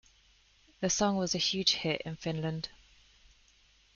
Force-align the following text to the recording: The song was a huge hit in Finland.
The 0.79 0.89
song 0.89 1.17
was 1.17 1.35
a 1.35 1.37
huge 1.37 1.73
hit 1.73 2.01
in 2.05 2.15
Finland. 2.15 2.69